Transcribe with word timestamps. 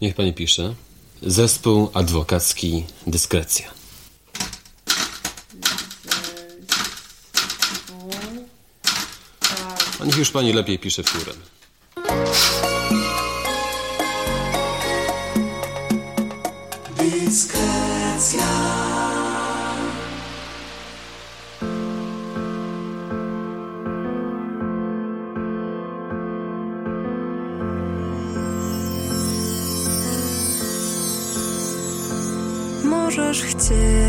Niech 0.00 0.14
pani 0.14 0.32
pisze. 0.32 0.74
Zespół 1.22 1.90
adwokacki 1.94 2.84
Dyskrecja. 3.06 3.70
A 10.00 10.04
niech 10.04 10.16
już 10.16 10.30
pani 10.30 10.52
lepiej 10.52 10.78
pisze 10.78 11.04
piórem. 11.04 11.36
Możesz 11.36 11.55
To. 33.58 34.05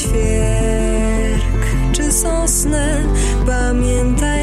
Świerk, 0.00 1.66
czy 1.92 2.12
sosnę. 2.12 3.04
Pamiętaj, 3.46 4.39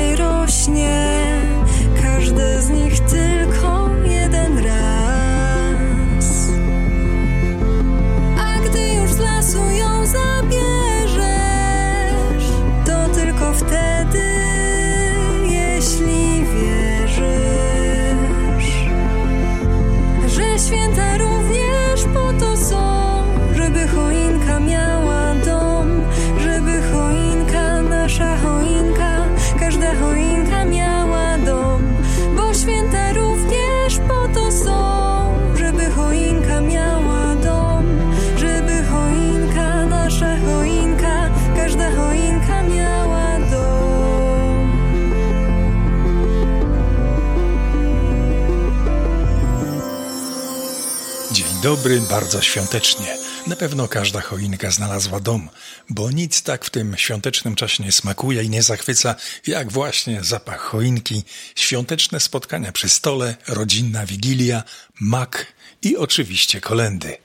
dobry, 51.67 52.01
bardzo 52.01 52.41
świątecznie. 52.41 53.17
Na 53.47 53.55
pewno 53.55 53.87
każda 53.87 54.21
choinka 54.21 54.71
znalazła 54.71 55.19
dom, 55.19 55.49
bo 55.89 56.11
nic 56.11 56.41
tak 56.41 56.65
w 56.65 56.69
tym 56.69 56.97
świątecznym 56.97 57.55
czasie 57.55 57.83
nie 57.83 57.91
smakuje 57.91 58.43
i 58.43 58.49
nie 58.49 58.63
zachwyca, 58.63 59.15
jak 59.47 59.71
właśnie 59.71 60.23
zapach 60.23 60.59
choinki, 60.59 61.23
świąteczne 61.55 62.19
spotkania 62.19 62.71
przy 62.71 62.89
stole, 62.89 63.35
rodzinna 63.47 64.05
wigilia, 64.05 64.63
mak 64.99 65.53
i 65.81 65.97
oczywiście 65.97 66.61
kolendy. 66.61 67.17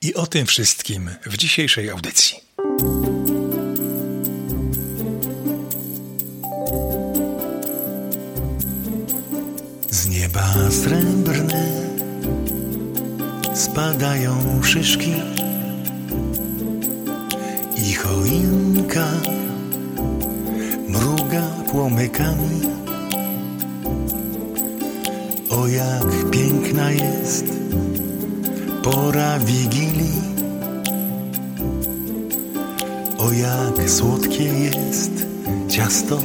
I 0.00 0.14
o 0.14 0.26
tym 0.26 0.46
wszystkim 0.46 1.10
w 1.26 1.36
dzisiejszej 1.36 1.90
audycji. 1.90 2.36
Z 9.90 10.06
nieba 10.06 10.54
srebrne 10.82 11.73
spadają 13.54 14.62
szyszki 14.62 15.12
i 17.76 17.94
choinka 17.94 19.06
mruga 20.88 21.42
płomykami. 21.70 22.60
O 25.50 25.68
jak 25.68 26.30
piękna 26.30 26.90
jest 26.90 27.44
pora 28.82 29.38
wigilii. 29.38 30.22
O 33.18 33.32
jak 33.32 33.90
słodkie 33.90 34.44
jest 34.44 35.26
ciasto 35.68 36.18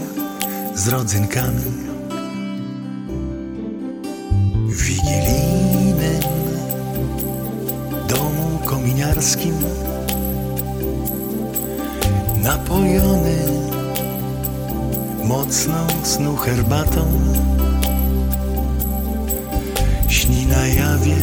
z 0.75 0.88
rodzynkami. 0.88 1.88
Snu 16.19 16.35
herbatą. 16.35 17.06
Śni 20.10 20.45
na 20.45 20.68
jawie 20.68 21.16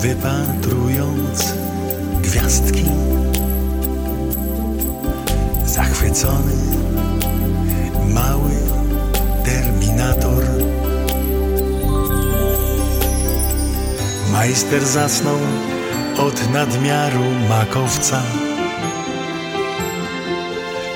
wypatrując 0.00 1.54
gwiazdki. 2.22 2.84
Zachwycony 5.66 6.56
mały 8.14 8.50
terminator. 9.44 10.44
Majster 14.32 14.86
zasnął 14.86 15.38
od 16.18 16.52
nadmiaru 16.52 17.24
makowca. 17.48 18.22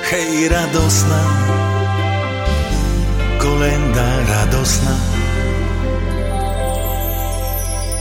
Hej, 0.03 0.49
radosna, 0.49 1.51
kolenda 3.41 4.25
radosna. 4.29 4.97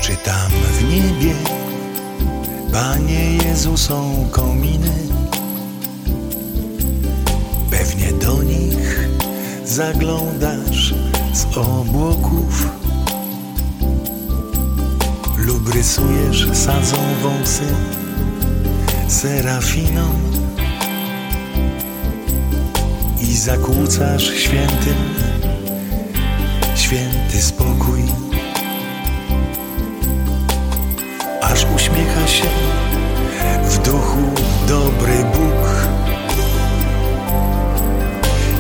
Czy 0.02 0.16
tam 0.16 0.52
w 0.52 0.84
niebie, 0.84 1.34
Panie 2.72 3.36
Jezu, 3.36 3.78
są 3.78 4.28
kominy? 4.32 4.92
Pewnie 7.72 8.14
do 8.14 8.44
nich 8.44 9.10
zaglądasz 9.66 10.94
z 11.34 11.58
obłoków 11.58 12.68
lub 15.38 15.74
rysujesz 15.74 16.48
sadzą 16.54 16.98
wąsy 17.24 17.64
serafiną 19.08 20.10
i 23.30 23.38
zakłócasz 23.38 24.24
świętym 24.24 24.96
święty 26.76 27.42
spokój. 27.42 28.04
Aż 31.42 31.66
uśmiecha 31.76 32.28
się 32.28 32.48
w 33.64 33.78
duchu 33.78 34.18
dobry 34.68 35.14
Bóg. 35.14 35.88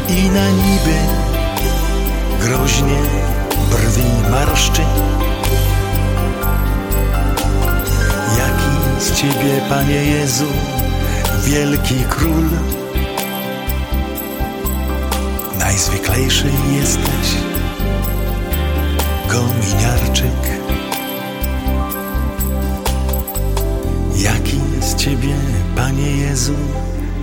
I 0.09 0.29
na 0.29 0.49
niby 0.49 0.97
groźnie 2.41 2.99
brwi 3.71 4.31
marszczy. 4.31 4.81
Jaki 8.37 9.03
z 9.05 9.11
Ciebie, 9.13 9.61
Panie 9.69 10.05
Jezu, 10.05 10.47
wielki 11.45 11.95
król, 12.09 12.49
najzwyklejszy 15.69 16.47
jesteś, 16.79 17.27
kominiarczyk. 19.27 20.59
Jaki 24.15 24.59
z 24.81 24.95
Ciebie, 24.95 25.35
Panie 25.75 26.11
Jezu, 26.11 26.55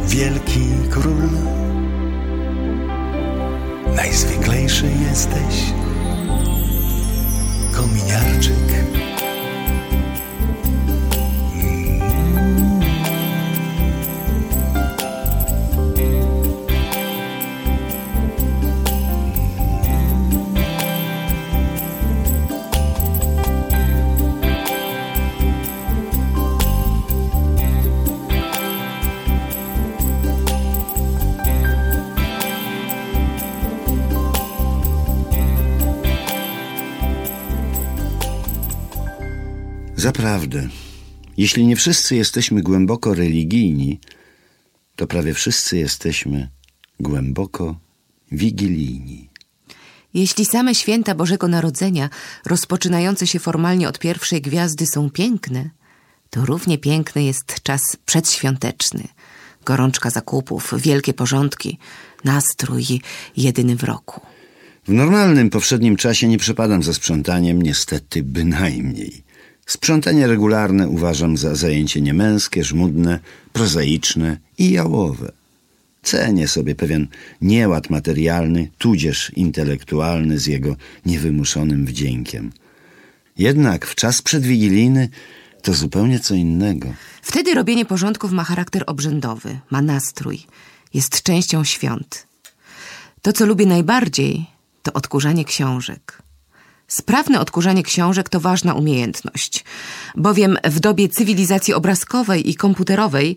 wielki 0.09 0.67
król, 0.91 1.29
najzwyklejszy 3.97 4.87
jesteś, 5.09 5.73
kominiarczyk. 7.73 9.26
Zaprawdę, 39.97 40.69
jeśli 41.37 41.67
nie 41.67 41.77
wszyscy 41.77 42.17
jesteśmy 42.17 42.63
głęboko 42.63 43.15
religijni, 43.15 44.01
to 44.97 45.07
prawie 45.07 45.35
wszyscy 45.35 45.79
jesteśmy 45.79 46.49
głęboko 47.01 47.77
wigilijni. 48.33 49.29
Jeśli 50.15 50.45
same 50.45 50.75
święta 50.75 51.15
Bożego 51.15 51.49
Narodzenia, 51.49 52.11
rozpoczynające 52.47 53.27
się 53.27 53.39
formalnie 53.39 53.89
od 53.89 53.99
pierwszej 53.99 54.41
gwiazdy, 54.41 54.87
są 54.87 55.11
piękne, 55.11 55.71
to 56.31 56.45
równie 56.45 56.79
piękny 56.79 57.25
jest 57.25 57.63
czas 57.63 57.81
przedświąteczny. 58.07 59.09
Gorączka 59.65 60.11
zakupów, 60.11 60.75
wielkie 60.79 61.15
porządki, 61.15 61.79
nastrój 62.25 62.85
jedyny 63.37 63.77
w 63.77 63.85
roku. 63.85 64.21
W 64.85 64.93
normalnym, 64.93 65.51
powszednim 65.51 65.97
czasie 65.97 66.29
nie 66.29 66.39
przepadam 66.39 66.83
za 66.83 66.95
sprzątaniem, 66.95 67.63
niestety 67.63 68.23
bynajmniej. 68.23 69.26
Sprzątanie 69.67 70.27
regularne 70.27 70.89
uważam 70.89 71.37
za 71.37 71.55
zajęcie 71.55 72.01
niemęskie, 72.01 72.65
żmudne, 72.65 73.21
prozaiczne 73.53 74.39
i 74.59 74.71
jałowe. 74.71 75.33
Cenię 76.03 76.49
sobie 76.49 76.75
pewien 76.75 77.09
nieład 77.41 77.91
materialny, 77.91 78.71
tudzież 78.79 79.33
intelektualny 79.37 80.39
z 80.39 80.47
jego 80.47 80.77
niewymuszonym 81.07 81.87
wdziękiem. 81.87 82.53
Jednak 83.39 83.87
w 83.87 83.95
czas 83.95 84.23
przedwigilijny 84.23 85.09
to 85.63 85.75
zupełnie 85.75 86.21
co 86.21 86.35
innego. 86.35 86.95
Wtedy 87.23 87.55
robienie 87.55 87.85
porządków 87.85 88.33
ma 88.33 88.45
charakter 88.45 88.85
obrzędowy, 88.87 89.59
ma 89.71 89.83
nastrój, 89.83 90.41
jest 90.95 91.23
częścią 91.23 91.65
świąt. 91.65 92.27
To, 93.23 93.33
co 93.33 93.47
lubię 93.47 93.67
najbardziej, 93.67 94.47
to 94.83 94.93
odkurzanie 94.93 95.45
książek. 95.45 96.26
Sprawne 96.89 97.41
odkurzanie 97.41 97.83
książek 97.83 98.29
to 98.29 98.41
ważna 98.41 98.75
umiejętność, 98.75 99.65
bowiem 100.17 100.59
w 100.65 100.81
dobie 100.81 101.09
cywilizacji 101.09 101.75
obrazkowej 101.75 102.51
i 102.51 102.55
komputerowej 102.55 103.37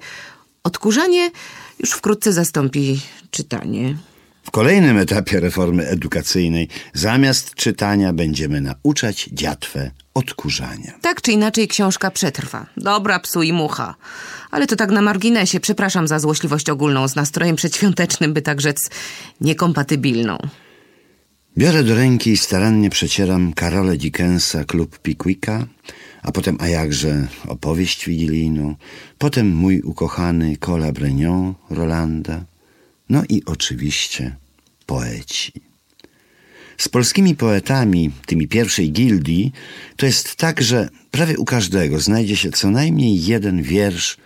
odkurzanie 0.64 1.32
już 1.80 1.92
wkrótce 1.92 2.34
zastąpi 2.34 3.02
czytanie. 3.32 3.96
W 4.44 4.52
kolejnym 4.52 4.98
etapie 4.98 5.40
reformy 5.40 5.88
edukacyjnej 5.88 6.68
zamiast 6.94 7.56
czytania 7.56 8.14
będziemy 8.14 8.62
nauczać 8.62 9.30
dziatwę 9.32 9.92
odkurzania. 10.14 10.94
Tak 11.02 11.22
czy 11.22 11.32
inaczej 11.32 11.68
książka 11.68 12.12
przetrwa. 12.12 12.66
Dobra, 12.78 13.20
psu 13.20 13.44
i 13.44 13.54
mucha. 13.54 13.96
Ale 14.52 14.68
to 14.68 14.76
tak 14.76 14.92
na 14.92 15.02
marginesie. 15.02 15.60
Przepraszam 15.60 16.08
za 16.08 16.20
złośliwość 16.20 16.70
ogólną 16.70 17.08
z 17.08 17.16
nastrojem 17.16 17.56
przedświątecznym, 17.56 18.34
by 18.34 18.42
tak 18.42 18.62
rzec 18.62 18.90
niekompatybilną. 19.42 20.38
Biorę 21.58 21.84
do 21.84 21.96
ręki 21.96 22.32
i 22.32 22.38
starannie 22.38 22.90
przecieram 22.90 23.54
Karole 23.54 23.98
Dickensa 23.98 24.64
Klub 24.64 25.00
Pickwicka, 25.00 25.68
a 26.22 26.32
potem 26.32 26.58
a 26.60 26.68
jakże 26.68 27.28
opowieść 27.48 28.06
wigilijną, 28.06 28.76
potem 29.18 29.48
mój 29.48 29.82
ukochany 29.82 30.58
Cola 30.58 30.92
Rolanda, 31.70 32.46
no 33.10 33.24
i 33.30 33.44
oczywiście 33.46 34.36
poeci. 34.86 35.52
Z 36.78 36.90
polskimi 36.90 37.36
poetami, 37.36 38.12
tymi 38.26 38.48
pierwszej 38.48 38.92
gildii, 38.92 39.52
to 39.96 40.06
jest 40.06 40.36
tak, 40.36 40.62
że 40.62 40.90
prawie 41.12 41.38
u 41.38 41.46
każdego 41.46 42.00
znajdzie 42.00 42.36
się 42.36 42.52
co 42.52 42.72
najmniej 42.72 43.26
jeden 43.26 43.64
wiersz, 43.64 44.18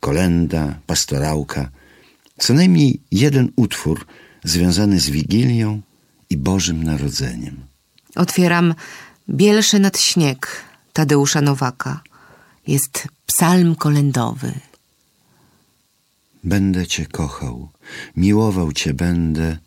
kolenda, 0.00 0.78
pastorałka, 0.86 1.70
co 2.38 2.54
najmniej 2.54 3.00
jeden 3.12 3.52
utwór 3.56 4.06
związany 4.44 5.00
z 5.00 5.10
Wigilią 5.10 5.80
i 6.30 6.36
Bożym 6.36 6.84
Narodzeniem. 6.84 7.66
Otwieram 8.16 8.74
Bielsze 9.28 9.78
nad 9.78 9.98
śnieg 9.98 10.64
Tadeusza 10.92 11.40
Nowaka. 11.40 12.00
Jest 12.66 13.08
psalm 13.26 13.76
kolendowy. 13.76 14.52
Będę 16.44 16.86
Cię 16.86 17.06
kochał, 17.06 17.68
miłował 18.16 18.72
Cię 18.72 18.94
będę, 18.94 19.58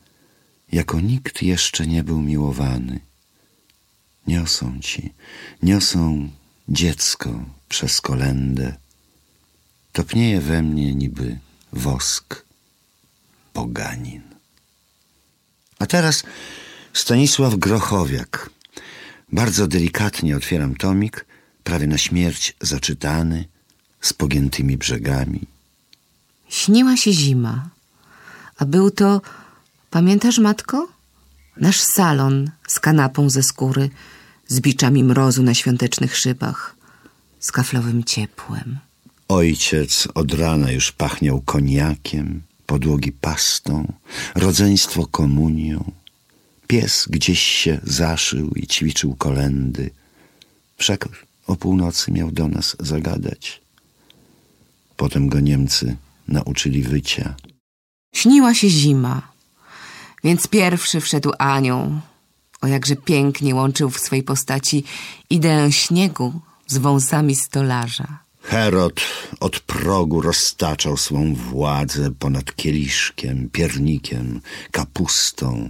jako 0.72 1.02
nikt 1.02 1.42
jeszcze 1.42 1.88
nie 1.88 2.04
był 2.04 2.22
miłowany. 2.22 3.00
Niosą 4.28 4.80
Ci, 4.80 5.14
niosą 5.64 6.30
dziecko 6.70 7.46
przez 7.70 8.02
kolendę. 8.02 8.76
Topnieje 9.92 10.42
we 10.42 10.62
mnie 10.62 10.96
niby 10.96 11.40
wosk 11.74 12.46
poganin. 13.54 14.29
A 15.80 15.86
teraz 15.86 16.24
Stanisław 16.94 17.56
Grochowiak. 17.56 18.50
Bardzo 19.32 19.68
delikatnie 19.68 20.38
otwieram 20.38 20.76
tomik, 20.76 21.26
prawie 21.64 21.88
na 21.88 21.98
śmierć 21.98 22.56
zaczytany, 22.62 23.46
z 24.02 24.14
pogiętymi 24.14 24.78
brzegami. 24.78 25.42
Śniła 26.50 26.98
się 26.98 27.14
zima, 27.14 27.70
a 28.58 28.66
był 28.66 28.92
to, 28.92 29.22
pamiętasz, 29.90 30.40
matko? 30.40 30.88
Nasz 31.58 31.80
salon 31.80 32.52
z 32.68 32.80
kanapą 32.80 33.30
ze 33.30 33.44
skóry, 33.44 33.90
z 34.48 34.60
biczami 34.60 35.04
mrozu 35.04 35.44
na 35.44 35.54
świątecznych 35.54 36.18
szybach, 36.18 36.76
z 37.40 37.52
kaflowym 37.52 38.04
ciepłem. 38.04 38.80
Ojciec 39.28 40.08
od 40.16 40.34
rana 40.34 40.72
już 40.72 40.92
pachniał 40.92 41.42
koniakiem, 41.42 42.42
podłogi 42.70 43.12
pastą, 43.12 43.94
rodzeństwo 44.36 45.08
komunią. 45.08 45.92
Pies 46.68 47.08
gdzieś 47.10 47.40
się 47.40 47.80
zaszył 47.84 48.50
i 48.56 48.68
ćwiczył 48.68 49.16
kolendy. 49.16 49.90
Wszak 50.78 51.10
o 51.48 51.56
północy 51.56 52.12
miał 52.12 52.32
do 52.32 52.48
nas 52.48 52.76
zagadać. 52.80 53.62
Potem 54.98 55.30
go 55.30 55.40
Niemcy 55.40 55.96
nauczyli 56.28 56.84
wycia. 56.84 57.36
Śniła 58.16 58.54
się 58.54 58.70
zima, 58.70 59.32
więc 60.24 60.48
pierwszy 60.48 61.02
wszedł 61.02 61.32
anioł. 61.40 62.00
O 62.62 62.68
jakże 62.68 62.96
pięknie 62.96 63.56
łączył 63.56 63.90
w 63.90 64.00
swej 64.00 64.24
postaci 64.24 64.84
ideę 65.30 65.72
śniegu 65.72 66.42
z 66.68 66.78
wąsami 66.78 67.36
stolarza. 67.36 68.29
Herod 68.50 69.02
od 69.40 69.60
progu 69.60 70.22
roztaczał 70.22 70.98
swą 70.98 71.36
władzę 71.36 72.12
ponad 72.20 72.56
kieliszkiem, 72.56 73.50
piernikiem, 73.50 74.42
kapustą, 74.72 75.70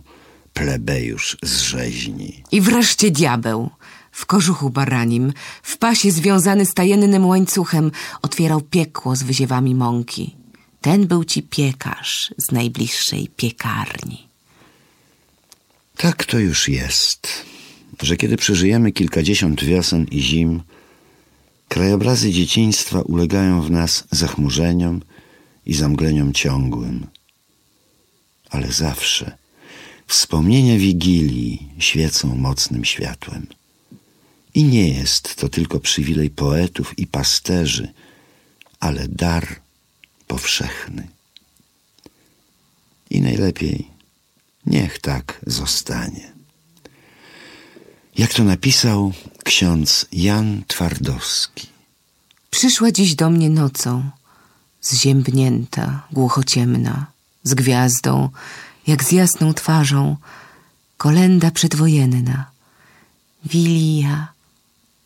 plebejusz 0.53 1.37
z 1.43 1.59
rzeźni. 1.61 2.43
I 2.51 2.61
wreszcie 2.61 3.11
diabeł. 3.11 3.69
W 4.11 4.25
kożuchu 4.25 4.69
baranim, 4.69 5.33
w 5.63 5.77
pasie 5.77 6.11
związany 6.11 6.65
z 6.65 6.73
tajemnym 6.73 7.25
łańcuchem, 7.25 7.91
otwierał 8.21 8.61
piekło 8.61 9.15
z 9.15 9.23
wyziewami 9.23 9.75
mąki. 9.75 10.35
Ten 10.81 11.07
był 11.07 11.23
ci 11.23 11.43
piekarz 11.43 12.33
z 12.37 12.51
najbliższej 12.51 13.29
piekarni. 13.35 14.27
Tak 15.97 16.25
to 16.25 16.39
już 16.39 16.69
jest, 16.69 17.27
że 18.01 18.17
kiedy 18.17 18.37
przeżyjemy 18.37 18.91
kilkadziesiąt 18.91 19.63
wiosen 19.63 20.05
i 20.11 20.21
zim, 20.21 20.61
krajobrazy 21.69 22.31
dzieciństwa 22.31 23.01
ulegają 23.01 23.61
w 23.61 23.71
nas 23.71 24.03
zachmurzeniom 24.11 25.01
i 25.65 25.73
zamgleniom 25.73 26.33
ciągłym. 26.33 27.07
Ale 28.49 28.71
zawsze 28.71 29.37
wspomnienia 30.07 30.77
Wigilii 30.77 31.69
świecą 31.79 32.35
mocnym 32.35 32.85
światłem. 32.85 33.47
I 34.53 34.63
nie 34.63 34.89
jest 34.89 35.35
to 35.35 35.49
tylko 35.49 35.79
przywilej 35.79 36.29
poetów 36.29 36.99
i 36.99 37.07
pasterzy, 37.07 37.93
ale 38.79 39.07
dar 39.07 39.59
powszechny. 40.27 41.07
I 43.09 43.21
najlepiej 43.21 43.87
niech 44.65 44.99
tak 44.99 45.41
zostanie. 45.47 46.38
Jak 48.19 48.33
to 48.33 48.43
napisał 48.43 49.13
ksiądz 49.43 50.05
Jan 50.11 50.63
Twardowski. 50.67 51.67
Przyszła 52.51 52.91
dziś 52.91 53.15
do 53.15 53.29
mnie 53.29 53.49
nocą, 53.49 54.09
zziębnięta, 54.81 56.07
głuchociemna, 56.11 57.05
z 57.43 57.53
gwiazdą, 57.53 58.29
jak 58.87 59.03
z 59.03 59.11
jasną 59.11 59.53
twarzą, 59.53 60.17
kolenda 60.97 61.51
przedwojenna. 61.51 62.51
Wilia, 63.45 64.27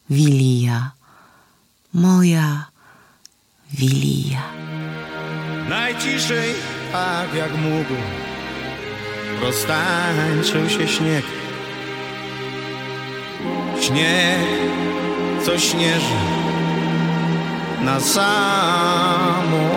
Wilia, 0.10 0.92
moja 1.94 2.66
Wilia. 3.74 4.44
Najciszej, 5.70 6.54
tak 6.92 7.34
jak 7.34 7.52
mógł, 7.58 7.94
roztańczył 9.42 10.70
się 10.70 10.88
śnieg. 10.88 11.43
Śnieg, 13.88 14.48
co 15.46 15.60
śnieży 15.60 16.24
na 17.82 18.00
samo 18.00 19.70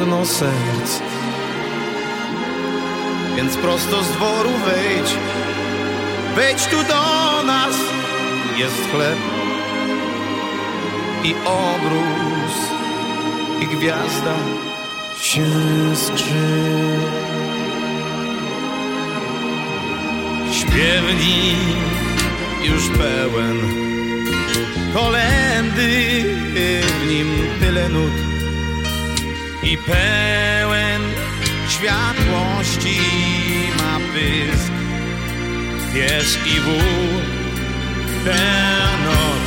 dno 0.00 0.24
serc. 0.26 1.00
Więc 3.36 3.56
prosto 3.56 4.02
z 4.02 4.08
dworu 4.08 4.50
wejdź, 4.50 5.16
wejdź 6.34 6.66
tu 6.66 6.76
do 6.76 7.42
nas, 7.46 7.76
jest 8.56 8.90
chleb 8.90 9.18
i 11.24 11.34
obrus 11.44 12.56
i 13.60 13.66
gwiazda 13.66 14.34
się 15.20 15.46
skrzy. 15.96 16.98
Śpiewnik 20.52 22.05
już 22.66 22.88
pełen 22.88 23.56
kolendy, 24.94 26.24
w 27.00 27.08
nim 27.08 27.28
tyle 27.60 27.88
nut 27.88 28.12
i 29.62 29.78
pełen 29.78 31.02
światłości 31.68 33.00
ma 33.78 33.98
pysk. 34.12 34.72
Pies 35.94 36.38
i 36.46 36.60
wół 36.60 37.20
tę 38.24 38.36
noc 39.04 39.46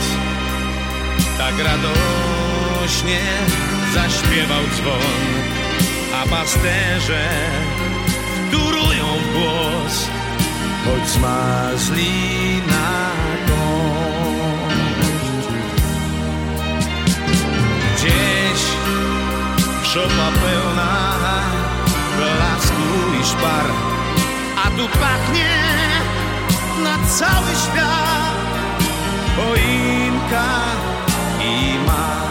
tak 1.37 1.55
radośnie 1.59 3.19
zaśpiewał 3.93 4.63
dzwon, 4.75 5.27
a 6.15 6.29
pasterze 6.29 7.29
wtórują 8.47 9.05
w 9.17 9.33
głos, 9.33 10.07
choć 10.85 11.09
zmarzli 11.09 12.61
na 12.67 13.08
kość. 13.47 15.09
Gdzieś 17.95 18.61
szopa 19.83 20.31
pełna 20.41 21.09
blasku 22.17 22.87
i 23.21 23.25
szpar, 23.25 23.65
a 24.65 24.69
tu 24.77 24.87
pachnie 24.99 25.55
na 26.83 27.07
cały 27.07 27.51
świat 27.63 28.39
choinka 29.35 30.49
i 31.41 31.77
mak. 31.87 32.29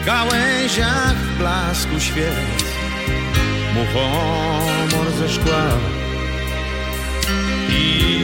W 0.00 0.04
gałęziach 0.04 1.16
blasku 1.38 2.00
świec 2.00 2.69
muchomor 3.74 5.12
ze 5.18 5.28
szkła. 5.28 5.64
I 7.68 8.20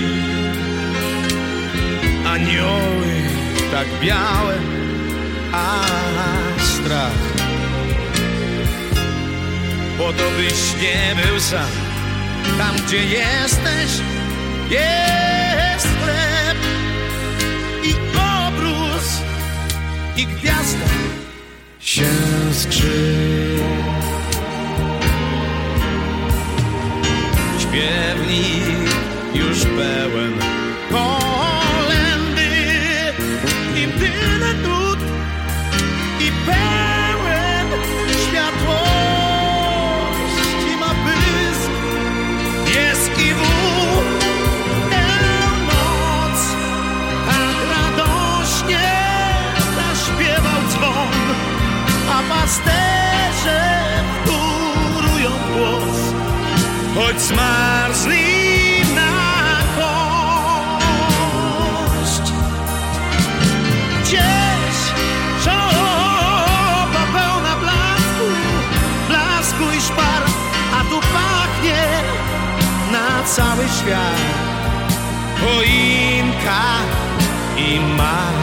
anioły 2.26 3.16
tak 3.70 3.86
białe, 4.02 4.54
a 5.52 5.80
strach. 6.58 7.22
Po 9.98 10.12
to 10.12 10.30
byś 10.36 10.82
nie 10.82 11.22
był 11.24 11.40
sam. 11.40 11.70
Tam 12.58 12.76
gdzie 12.86 13.04
jesteś 13.04 13.90
jest 14.70 15.86
chleb 16.02 16.58
i 17.82 17.94
obrus 18.18 19.22
i 20.16 20.26
gwiazda. 20.26 20.86
Się 21.80 22.10
skrzy. 22.52 23.75
Śpiewnik 27.76 28.90
już 29.34 29.58
pełen. 29.64 30.32
Kolendy 30.90 32.50
i 33.76 33.86
tyle 33.98 34.54
nut 34.54 34.98
i 36.20 36.32
pełen 36.46 37.68
światłości 38.22 38.86
ma 40.80 40.94
pysk. 41.04 41.70
Jest 42.74 43.18
i 43.20 43.34
wół 43.34 44.02
noc 45.66 46.38
tak 47.26 47.56
radośnie 47.70 48.88
zaśpiewał 49.76 50.62
dzwon. 50.68 51.14
A 52.10 52.22
pasterze 52.34 53.75
choć 56.96 57.20
zmarzli 57.20 58.24
na 58.94 59.12
kość. 59.76 60.96
Gdzieś 64.00 64.76
żoba 65.44 67.02
pełna 67.12 67.56
blasku, 67.60 68.28
blasku 69.08 69.64
i 69.78 69.80
szpar, 69.80 70.22
a 70.74 70.80
tu 70.90 71.00
pachnie 71.00 71.82
na 72.92 73.24
cały 73.24 73.64
świat 73.80 74.20
choinka 75.40 76.64
i 77.56 77.80
mak. 77.80 78.36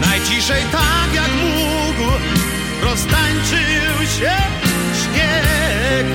Najciszej 0.00 0.62
tak 0.72 1.09
roztańczył 2.90 4.06
się 4.18 4.32
śnieg. 4.94 6.09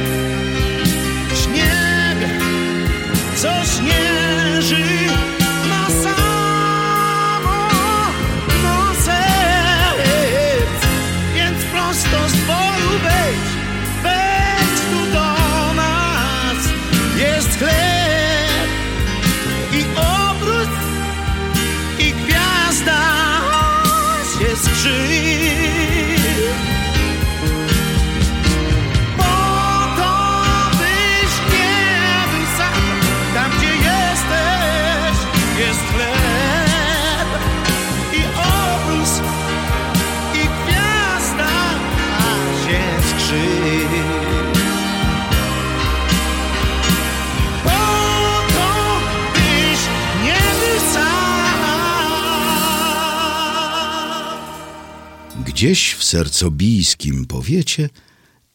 Gdzieś 55.55 55.93
w 55.93 56.03
sercobijskim 56.03 57.25
powiecie, 57.25 57.89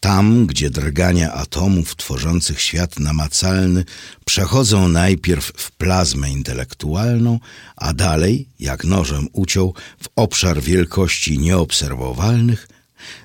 tam 0.01 0.47
gdzie 0.47 0.71
drgania 0.71 1.33
atomów 1.33 1.97
tworzących 1.97 2.61
świat 2.61 2.99
namacalny 2.99 3.85
przechodzą 4.25 4.89
najpierw 4.89 5.53
w 5.57 5.71
plazmę 5.73 6.31
intelektualną, 6.31 7.41
a 7.77 7.93
dalej, 7.93 8.49
jak 8.59 8.85
nożem 8.85 9.29
uciął, 9.33 9.75
w 10.03 10.09
obszar 10.17 10.63
wielkości 10.63 11.39
nieobserwowalnych, 11.39 12.69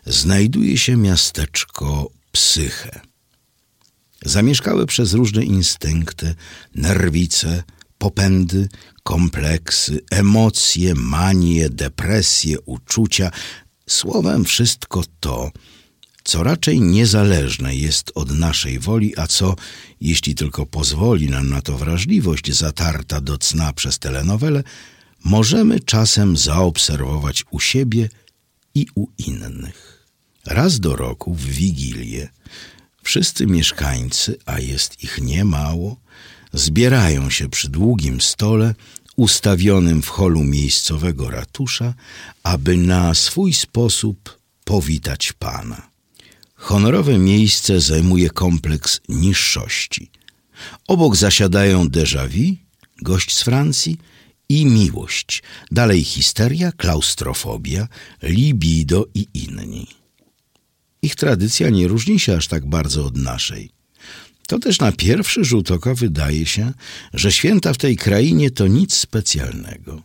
znajduje 0.06 0.78
się 0.78 0.96
miasteczko 0.96 2.10
Psyche. 2.32 3.00
Zamieszkałe 4.26 4.86
przez 4.86 5.14
różne 5.14 5.44
instynkty, 5.44 6.36
nerwice, 6.76 7.64
popędy, 7.98 8.68
kompleksy, 9.04 10.00
emocje, 10.12 10.96
manie, 10.96 11.70
depresje, 11.70 12.62
uczucia, 12.62 13.32
słowem 13.90 14.46
wszystko 14.46 15.04
to, 15.20 15.52
co 16.24 16.44
raczej 16.44 16.82
niezależne 16.82 17.76
jest 17.76 18.12
od 18.16 18.32
naszej 18.32 18.80
woli, 18.80 19.18
a 19.18 19.28
co, 19.28 19.56
jeśli 20.02 20.36
tylko 20.36 20.66
pozwoli 20.66 21.30
nam 21.30 21.50
na 21.50 21.62
to 21.62 21.78
wrażliwość 21.78 22.54
zatarta 22.54 23.22
do 23.22 23.38
cna 23.38 23.74
przez 23.74 24.00
telenowelę, 24.00 24.64
możemy 25.24 25.80
czasem 25.80 26.38
zaobserwować 26.38 27.44
u 27.52 27.60
siebie 27.60 28.10
i 28.76 28.88
u 28.96 29.08
innych. 29.18 30.06
Raz 30.46 30.80
do 30.80 30.96
roku 30.96 31.34
w 31.34 31.46
Wigilię 31.46 32.30
wszyscy 33.04 33.48
mieszkańcy, 33.48 34.38
a 34.46 34.60
jest 34.60 35.04
ich 35.04 35.22
niemało, 35.22 35.98
zbierają 36.54 37.30
się 37.30 37.50
przy 37.50 37.70
długim 37.70 38.22
stole 38.22 38.76
ustawionym 39.16 40.02
w 40.02 40.10
holu 40.10 40.44
miejscowego 40.44 41.30
ratusza, 41.30 41.94
aby 42.44 42.78
na 42.78 43.14
swój 43.14 43.54
sposób 43.54 44.40
powitać 44.64 45.34
Pana. 45.34 45.90
Honorowe 46.56 47.18
miejsce 47.18 47.82
zajmuje 47.82 48.30
kompleks 48.30 49.02
niższości. 49.10 50.12
Obok 50.88 51.16
zasiadają 51.16 51.88
déjà 51.88 52.28
vu, 52.28 52.56
gość 53.02 53.36
z 53.36 53.44
Francji, 53.44 53.98
i 54.50 54.66
miłość, 54.66 55.44
dalej 55.72 56.04
histeria, 56.04 56.72
klaustrofobia, 56.72 57.88
libido 58.22 59.06
i 59.14 59.28
inni. 59.34 59.88
Ich 61.02 61.16
tradycja 61.16 61.70
nie 61.70 61.88
różni 61.88 62.20
się 62.20 62.36
aż 62.36 62.48
tak 62.48 62.66
bardzo 62.66 63.06
od 63.06 63.18
naszej. 63.18 63.75
To 64.48 64.60
też 64.60 64.80
na 64.80 64.92
pierwszy 64.92 65.44
rzut 65.44 65.72
oka 65.72 65.94
wydaje 65.94 66.46
się, 66.46 66.74
że 67.14 67.32
święta 67.32 67.74
w 67.74 67.78
tej 67.78 67.98
krainie 67.98 68.52
to 68.52 68.68
nic 68.68 68.94
specjalnego. 68.94 70.02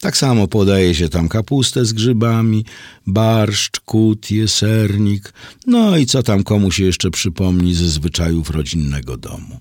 Tak 0.00 0.16
samo 0.16 0.48
podaje 0.48 0.94
się 0.94 1.08
tam 1.08 1.28
kapustę 1.28 1.84
z 1.84 1.92
grzybami, 1.92 2.64
barszcz, 3.06 3.80
kutie, 3.80 4.48
sernik, 4.48 5.32
no 5.66 5.96
i 5.96 6.06
co 6.06 6.22
tam 6.22 6.44
komu 6.44 6.70
się 6.70 6.84
jeszcze 6.84 7.10
przypomni 7.10 7.74
ze 7.74 7.88
zwyczajów 7.88 8.50
rodzinnego 8.50 9.16
domu. 9.16 9.60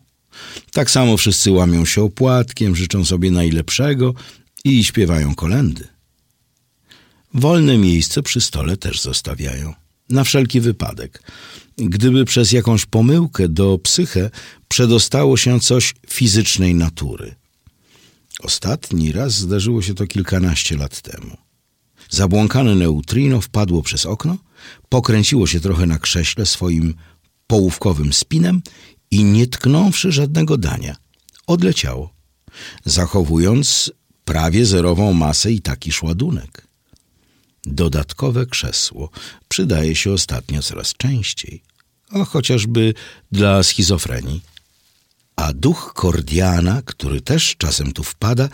Tak 0.72 0.92
samo 0.92 1.18
wszyscy 1.18 1.52
łamią 1.52 1.86
się 1.86 2.04
opłatkiem, 2.04 2.76
życzą 2.76 3.06
sobie 3.06 3.32
najlepszego 3.32 4.14
i 4.64 4.84
śpiewają 4.84 5.36
kolendy. 5.36 5.88
Wolne 7.34 7.78
miejsce 7.78 8.24
przy 8.24 8.42
stole 8.42 8.78
też 8.78 9.02
zostawiają. 9.02 9.74
Na 10.10 10.24
wszelki 10.24 10.62
wypadek. 10.62 11.24
Gdyby 11.78 12.26
przez 12.26 12.52
jakąś 12.52 12.86
pomyłkę 12.86 13.50
do 13.50 13.78
psyche 13.78 14.30
przedostało 14.68 15.38
się 15.38 15.60
coś 15.60 15.94
fizycznej 16.10 16.76
natury. 16.76 17.36
Ostatni 18.40 19.12
raz 19.12 19.34
zdarzyło 19.34 19.82
się 19.82 19.94
to 19.94 20.08
kilkanaście 20.08 20.78
lat 20.78 21.02
temu. 21.02 21.38
Zabłąkane 22.10 22.76
neutrino 22.76 23.42
wpadło 23.42 23.82
przez 23.82 24.06
okno, 24.06 24.38
pokręciło 24.90 25.48
się 25.48 25.60
trochę 25.60 25.86
na 25.86 26.00
krześle 26.00 26.46
swoim 26.46 26.94
połówkowym 27.48 28.14
spinem 28.14 28.62
i 29.12 29.24
nie 29.24 29.48
tknąwszy 29.48 30.12
żadnego 30.12 30.58
dania, 30.58 30.96
odleciało, 31.48 32.14
zachowując 32.86 33.92
prawie 34.26 34.66
zerową 34.66 35.14
masę 35.14 35.52
i 35.52 35.62
taki 35.62 35.92
ładunek. 36.04 36.67
Dodatkowe 37.68 38.46
krzesło 38.46 39.10
przydaje 39.48 39.96
się 39.96 40.12
ostatnio 40.12 40.62
coraz 40.62 40.94
częściej, 40.94 41.62
a 42.10 42.26
chociażby 42.26 42.94
dla 43.32 43.64
schizofrenii. 43.64 44.42
A 45.36 45.54
duch 45.54 45.94
Kordiana, 45.96 46.82
który 46.86 47.22
też 47.22 47.56
czasem 47.58 47.92
tu 47.92 48.04
wpada, 48.04 48.50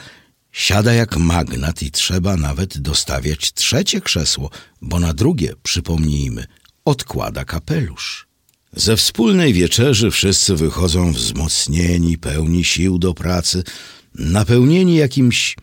siada 0.52 0.94
jak 0.94 1.18
magnat 1.18 1.82
i 1.82 1.92
trzeba 1.92 2.38
nawet 2.38 2.78
dostawiać 2.78 3.54
trzecie 3.54 4.02
krzesło, 4.02 4.50
bo 4.82 5.00
na 5.00 5.14
drugie, 5.14 5.54
przypomnijmy, 5.64 6.46
odkłada 6.86 7.46
kapelusz. 7.46 8.28
Ze 8.74 8.98
wspólnej 8.98 9.54
wieczerzy 9.54 10.12
wszyscy 10.12 10.56
wychodzą 10.56 11.14
wzmocnieni, 11.14 12.18
pełni 12.18 12.64
sił 12.64 13.00
do 13.00 13.14
pracy, 13.14 13.64
napełnieni 14.16 14.96
jakimś 14.96 15.56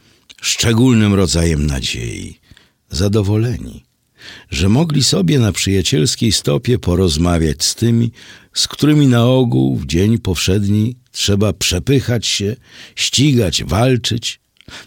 szczególnym 0.42 1.14
rodzajem 1.14 1.66
nadziei, 1.66 2.39
zadowoleni, 2.90 3.84
że 4.50 4.68
mogli 4.68 5.04
sobie 5.04 5.38
na 5.38 5.52
przyjacielskiej 5.52 6.32
stopie 6.32 6.78
porozmawiać 6.78 7.64
z 7.64 7.74
tymi, 7.74 8.12
z 8.54 8.68
którymi 8.68 9.06
na 9.06 9.26
ogół 9.26 9.76
w 9.76 9.86
dzień 9.86 10.18
powszedni 10.18 10.96
trzeba 11.12 11.52
przepychać 11.52 12.26
się, 12.26 12.56
ścigać, 12.96 13.64
walczyć, 13.64 14.40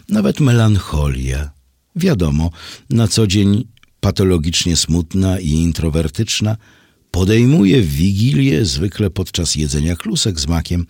nawet 0.08 0.40
melancholia. 0.40 1.50
Wiadomo, 1.96 2.50
na 2.90 3.08
co 3.08 3.26
dzień 3.26 3.64
patologicznie 4.00 4.76
smutna 4.76 5.40
i 5.40 5.48
introwertyczna, 5.48 6.56
podejmuje 7.14 7.82
w 7.82 7.88
Wigilię, 7.88 8.64
zwykle 8.64 9.10
podczas 9.10 9.54
jedzenia 9.54 9.96
klusek 9.96 10.40
z 10.40 10.46
makiem, 10.46 10.86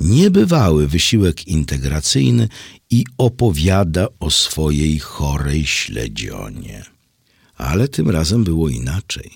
niebywały 0.00 0.88
wysiłek 0.88 1.48
integracyjny 1.48 2.48
i 2.90 3.04
opowiada 3.18 4.08
o 4.20 4.30
swojej 4.30 4.98
chorej 4.98 5.66
śledzionie. 5.66 6.84
Ale 7.56 7.88
tym 7.88 8.10
razem 8.10 8.44
było 8.44 8.68
inaczej. 8.68 9.30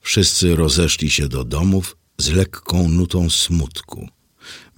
Wszyscy 0.00 0.56
rozeszli 0.56 1.10
się 1.10 1.28
do 1.28 1.44
domów 1.44 1.96
z 2.18 2.28
lekką 2.28 2.88
nutą 2.88 3.30
smutku. 3.30 4.08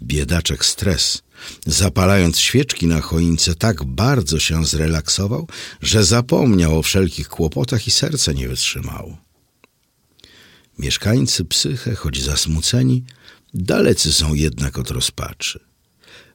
Biedaczek 0.02 0.64
stres, 0.64 1.22
zapalając 1.66 2.38
świeczki 2.38 2.86
na 2.86 3.00
choince, 3.00 3.54
tak 3.54 3.84
bardzo 3.84 4.38
się 4.38 4.64
zrelaksował, 4.64 5.48
że 5.80 6.04
zapomniał 6.04 6.78
o 6.78 6.82
wszelkich 6.82 7.28
kłopotach 7.28 7.86
i 7.86 7.90
serce 7.90 8.34
nie 8.34 8.48
wytrzymało. 8.48 9.21
Mieszkańcy 10.82 11.44
psyche, 11.44 11.94
choć 11.94 12.22
zasmuceni, 12.22 13.04
dalecy 13.54 14.12
są 14.12 14.34
jednak 14.34 14.78
od 14.78 14.90
rozpaczy. 14.90 15.60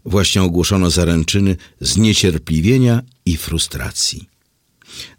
Właśnie 0.05 0.41
ogłoszono 0.43 0.89
zaręczyny 0.89 1.55
zniecierpliwienia 1.81 3.01
i 3.25 3.37
frustracji. 3.37 4.29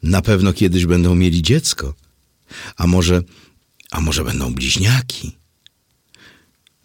Na 0.02 0.22
pewno 0.22 0.52
kiedyś 0.52 0.86
będą 0.86 1.14
mieli 1.14 1.42
dziecko, 1.42 1.94
a 2.76 2.86
może, 2.86 3.22
a 3.90 4.00
może 4.00 4.24
będą 4.24 4.54
bliźniaki. 4.54 5.36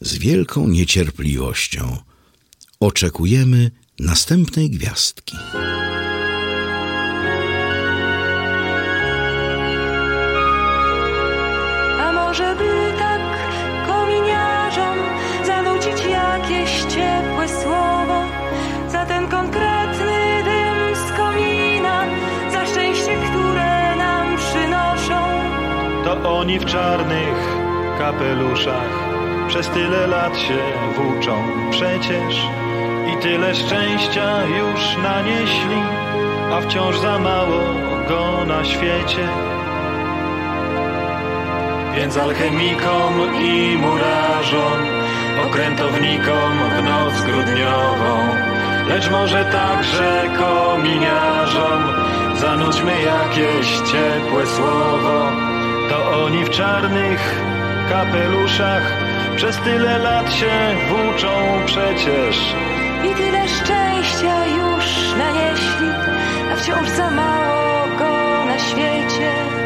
Z 0.01 0.17
wielką 0.17 0.67
niecierpliwością 0.67 1.97
oczekujemy 2.79 3.71
następnej 3.99 4.69
gwiazdki. 4.69 5.37
A 12.33 12.35
może 12.35 12.55
by 12.55 12.93
tak 12.99 13.21
kominiarzom 13.87 14.97
zanucić 15.45 16.05
jakieś 16.05 16.83
ciepłe 16.83 17.47
słowo 17.47 18.23
za 18.87 19.05
ten 19.05 19.27
konkretny 19.27 20.43
dym 20.43 20.95
z 20.95 21.11
komina, 21.11 22.05
za 22.51 22.65
szczęście, 22.65 23.15
które 23.29 23.95
nam 23.95 24.37
przynoszą. 24.37 25.21
To 26.03 26.39
oni 26.39 26.59
w 26.59 26.65
czarnych 26.65 27.57
kapeluszach 27.99 28.89
przez 29.47 29.67
tyle 29.69 30.07
lat 30.07 30.37
się 30.37 30.59
włóczą 30.95 31.43
przecież 31.71 32.47
i 33.13 33.17
tyle 33.21 33.55
szczęścia 33.55 34.45
już 34.45 34.97
nanieśli, 35.03 35.81
a 36.51 36.61
wciąż 36.61 36.99
za 36.99 37.19
mało 37.19 37.59
go 38.09 38.45
na 38.45 38.65
świecie. 38.65 39.52
Więc 41.95 42.17
alchemikom 42.17 43.13
i 43.41 43.77
murarzom, 43.77 44.79
okrętownikom 45.47 46.51
w 46.77 46.83
noc 46.83 47.21
grudniową, 47.21 48.17
lecz 48.87 49.09
może 49.11 49.45
także 49.45 50.23
kominiarzom, 50.37 51.83
zanudźmy 52.35 52.91
jakieś 53.01 53.67
ciepłe 53.91 54.47
słowo. 54.47 55.31
To 55.89 56.23
oni 56.23 56.45
w 56.45 56.49
czarnych 56.49 57.41
kapeluszach 57.89 58.83
przez 59.35 59.57
tyle 59.57 59.97
lat 59.97 60.33
się 60.33 60.75
włóczą 60.89 61.29
przecież. 61.65 62.55
I 63.11 63.15
tyle 63.15 63.47
szczęścia 63.47 64.45
już 64.45 64.85
nanieśli, 65.17 65.89
a 66.51 66.55
wciąż 66.55 66.89
za 66.89 67.11
mało 67.11 67.87
go 67.97 68.45
na 68.45 68.59
świecie. 68.59 69.62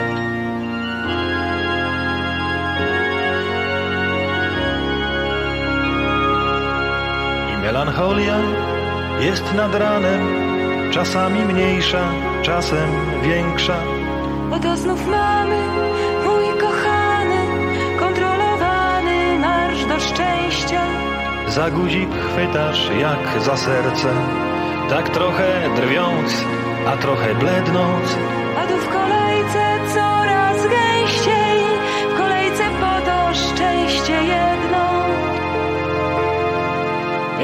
Melancholia 7.77 8.37
jest 9.19 9.53
nad 9.53 9.75
ranem, 9.75 10.21
czasami 10.91 11.39
mniejsza, 11.45 12.09
czasem 12.41 12.89
większa. 13.23 13.77
Oto 14.51 14.77
znów 14.77 15.07
mamy, 15.07 15.61
mój 16.25 16.61
kochany, 16.61 17.37
kontrolowany 17.99 19.39
marsz 19.39 19.85
do 19.85 19.99
szczęścia. 19.99 20.81
Za 21.47 21.69
guzik 21.69 22.09
chwytasz 22.09 22.89
jak 22.99 23.43
za 23.43 23.57
serce, 23.57 24.09
tak 24.89 25.09
trochę 25.09 25.69
drwiąc, 25.75 26.45
a 26.87 26.97
trochę 26.97 27.35
blednąc. 27.35 28.17
A 28.59 28.67
tu 28.67 28.77
w 28.77 28.89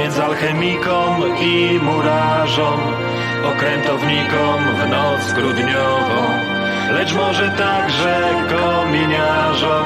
Więc 0.03 0.19
alchemikom 0.19 1.37
i 1.41 1.79
murarzom, 1.83 2.79
okrętownikom 3.45 4.59
w 4.79 4.89
noc 4.89 5.33
grudniową, 5.33 6.21
lecz 6.91 7.13
może 7.13 7.49
także 7.49 8.29
kominiarzom, 8.49 9.85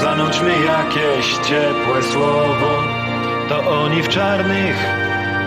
zanudźmy 0.00 0.50
jakieś 0.50 1.32
ciepłe 1.32 2.02
słowo. 2.02 2.82
To 3.48 3.82
oni 3.82 4.02
w 4.02 4.08
czarnych 4.08 4.76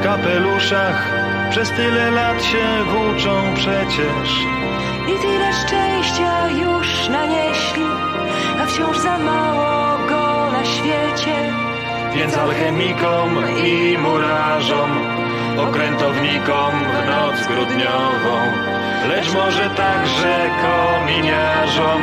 kapeluszach 0.04 1.12
przez 1.50 1.70
tyle 1.72 2.12
lat 2.12 2.44
się 2.44 2.84
włóczą 2.92 3.54
przecież. 3.56 4.30
I 5.08 5.22
tyle 5.22 5.54
szczęścia 5.54 6.50
już 6.50 7.10
nanieśli, 7.10 7.86
a 8.62 8.66
wciąż 8.66 8.98
za 8.98 9.18
mało. 9.18 9.77
Więc 12.18 12.38
alchemikom 12.38 13.30
i 13.66 13.98
murarzom, 13.98 14.92
okrętownikom 15.58 16.72
w 16.94 17.08
noc 17.08 17.48
grudniową, 17.48 18.36
lecz 19.10 19.34
może 19.34 19.70
także 19.70 20.50
kominiarzom, 20.62 22.02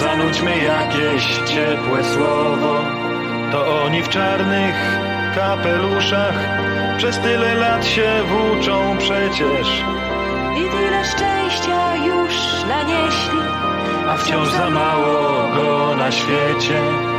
zanudźmy 0.00 0.50
jakieś 0.58 1.36
ciepłe 1.36 2.04
słowo. 2.04 2.80
To 3.52 3.82
oni 3.84 4.02
w 4.02 4.08
czarnych 4.08 4.98
kapeluszach 5.34 6.34
przez 6.98 7.18
tyle 7.18 7.54
lat 7.54 7.86
się 7.86 8.10
włóczą 8.26 8.96
przecież, 8.98 9.84
I 10.56 10.70
tyle 10.70 11.04
szczęścia 11.04 11.96
już 11.96 12.64
nanieśli, 12.68 13.40
a 14.08 14.16
wciąż 14.16 14.48
za 14.48 14.70
mało 14.70 15.48
go 15.54 15.96
na 15.96 16.12
świecie. 16.12 17.09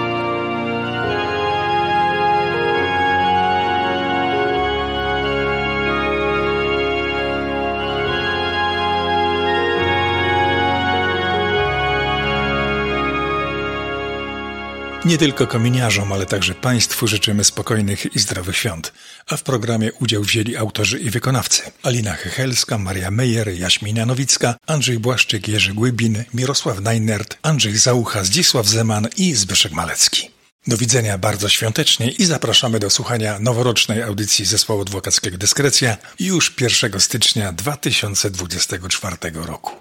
Nie 15.05 15.17
tylko 15.17 15.47
kominiarzom, 15.47 16.13
ale 16.13 16.25
także 16.25 16.55
Państwu 16.55 17.07
życzymy 17.07 17.43
spokojnych 17.43 18.15
i 18.15 18.19
zdrowych 18.19 18.57
świąt. 18.57 18.93
A 19.27 19.37
w 19.37 19.43
programie 19.43 19.93
udział 19.93 20.23
wzięli 20.23 20.57
autorzy 20.57 20.99
i 20.99 21.09
wykonawcy. 21.09 21.61
Alina 21.83 22.13
Hechelska, 22.13 22.77
Maria 22.77 23.11
Mejer, 23.11 23.59
Jaśmina 23.59 24.05
Nowicka, 24.05 24.55
Andrzej 24.67 24.99
Błaszczyk, 24.99 25.47
Jerzy 25.47 25.73
Głybin, 25.73 26.23
Mirosław 26.33 26.81
Najnert, 26.81 27.37
Andrzej 27.41 27.77
Załucha, 27.77 28.23
Zdzisław 28.23 28.67
Zeman 28.67 29.07
i 29.17 29.35
Zbyszek 29.35 29.71
Malecki. 29.71 30.31
Do 30.67 30.77
widzenia 30.77 31.17
bardzo 31.17 31.49
świątecznie 31.49 32.11
i 32.11 32.25
zapraszamy 32.25 32.79
do 32.79 32.89
słuchania 32.89 33.39
noworocznej 33.39 34.03
audycji 34.03 34.45
Zespołu 34.45 34.81
Adwokackiego 34.81 35.37
Dyskrecja 35.37 35.97
już 36.19 36.53
1 36.61 36.99
stycznia 36.99 37.51
2024 37.51 39.17
roku. 39.33 39.80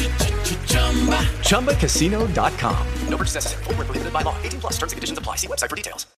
ChumbaCasino.com. 1.43 2.87
No 3.07 3.17
purchase 3.17 3.35
necessary. 3.35 3.63
Full 3.65 3.75
prohibited 3.75 4.11
by 4.11 4.23
law. 4.23 4.35
18 4.41 4.61
plus 4.61 4.73
terms 4.73 4.93
and 4.93 4.97
conditions 4.97 5.19
apply. 5.19 5.35
See 5.35 5.47
website 5.47 5.69
for 5.69 5.75
details. 5.75 6.07